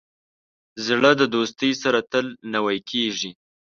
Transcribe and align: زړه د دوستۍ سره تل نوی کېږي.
زړه 0.85 1.11
د 1.19 1.21
دوستۍ 1.35 1.71
سره 1.81 1.99
تل 2.11 2.25
نوی 2.53 2.77
کېږي. 2.89 3.31